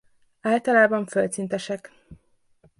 [0.41, 1.91] Általában földszintesek.